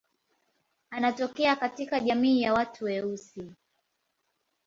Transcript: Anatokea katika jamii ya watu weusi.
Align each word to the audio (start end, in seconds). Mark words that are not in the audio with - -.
Anatokea 0.89 1.55
katika 1.55 1.99
jamii 1.99 2.41
ya 2.41 2.53
watu 2.53 2.85
weusi. 2.85 3.51